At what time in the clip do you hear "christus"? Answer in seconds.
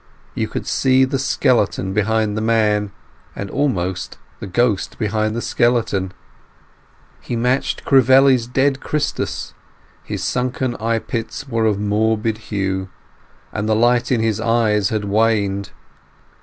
8.79-9.53